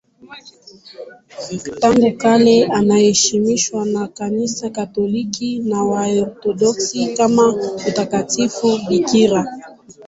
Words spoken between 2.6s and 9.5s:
anaheshimiwa na Kanisa Katoliki na Waorthodoksi kama mtakatifu bikira.